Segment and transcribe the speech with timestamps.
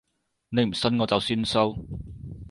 [0.49, 1.87] 你唔信我就算數